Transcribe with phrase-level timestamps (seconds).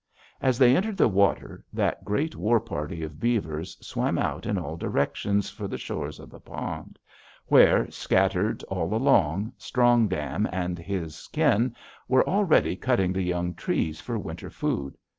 [0.41, 4.75] "As they entered the water that great war party of beavers swam out in all
[4.75, 6.97] directions for the shores of the pond,
[7.45, 11.75] where, scattered all along, Strong Dam and his kin
[12.07, 14.97] were already cutting the young trees for winter food.